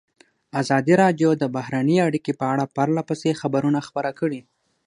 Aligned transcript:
ازادي 0.61 0.93
راډیو 1.03 1.29
د 1.37 1.43
بهرنۍ 1.55 1.97
اړیکې 2.07 2.31
په 2.39 2.45
اړه 2.53 2.71
پرله 2.75 3.01
پسې 3.09 3.39
خبرونه 3.41 3.79
خپاره 3.87 4.11
کړي. 4.19 4.41